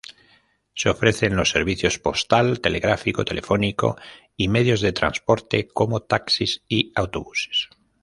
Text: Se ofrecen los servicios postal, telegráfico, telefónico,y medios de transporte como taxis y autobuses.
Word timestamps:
Se 0.73 0.89
ofrecen 0.89 1.35
los 1.35 1.51
servicios 1.51 1.99
postal, 1.99 2.59
telegráfico, 2.59 3.23
telefónico,y 3.23 4.47
medios 4.47 4.81
de 4.81 4.93
transporte 4.93 5.67
como 5.67 5.99
taxis 5.99 6.63
y 6.67 6.91
autobuses. 6.95 7.69